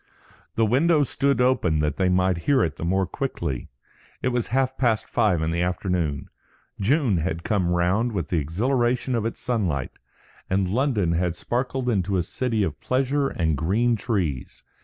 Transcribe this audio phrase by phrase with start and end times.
[0.55, 3.69] The window stood open that they might hear it the more quickly.
[4.23, 6.31] It was half past five in the afternoon.
[6.79, 9.91] June had come round again with the exhilaration of its sunlight,
[10.49, 14.63] and London had sparkled into a city of pleasure and green trees.